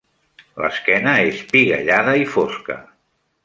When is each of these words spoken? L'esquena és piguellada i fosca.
L'esquena 0.63 1.13
és 1.27 1.43
piguellada 1.53 2.17
i 2.23 2.27
fosca. 2.37 2.83